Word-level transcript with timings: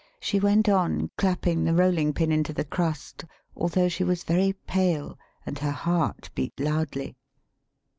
She 0.19 0.39
went 0.39 0.67
on 0.67 1.11
clapping 1.15 1.63
the 1.63 1.75
rolling 1.75 2.11
pin 2.11 2.31
into 2.31 2.53
the 2.53 2.65
crust, 2.65 3.23
although 3.55 3.87
she 3.87 4.03
was 4.03 4.23
very 4.23 4.53
pale, 4.65 5.15
and 5.45 5.59
her 5.59 5.69
heart 5.69 6.31
beat 6.33 6.59
loudly. 6.59 7.15